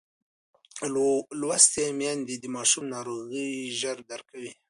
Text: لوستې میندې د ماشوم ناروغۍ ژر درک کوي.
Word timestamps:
لوستې 1.41 1.85
میندې 1.99 2.35
د 2.39 2.45
ماشوم 2.55 2.83
ناروغۍ 2.95 3.49
ژر 3.79 3.97
درک 4.09 4.25
کوي. 4.31 4.51